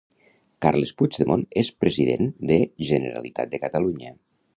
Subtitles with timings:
[0.65, 2.57] Carles Puigdemont és President de
[2.91, 4.15] Generalitat de Catalunya